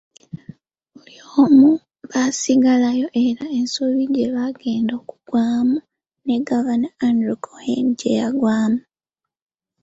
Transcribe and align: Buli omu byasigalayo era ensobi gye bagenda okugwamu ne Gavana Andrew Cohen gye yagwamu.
Buli 0.93 1.17
omu 1.41 1.69
byasigalayo 2.09 3.07
era 3.25 3.43
ensobi 3.59 4.03
gye 4.13 4.27
bagenda 4.35 4.93
okugwamu 5.01 5.77
ne 6.25 6.37
Gavana 6.47 6.89
Andrew 7.07 7.37
Cohen 7.45 7.85
gye 7.99 8.11
yagwamu. 8.19 8.81